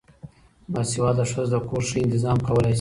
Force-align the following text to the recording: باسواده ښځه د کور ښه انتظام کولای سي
باسواده 0.73 1.25
ښځه 1.31 1.57
د 1.59 1.63
کور 1.69 1.81
ښه 1.89 1.97
انتظام 2.05 2.37
کولای 2.47 2.67
سي 2.69 2.69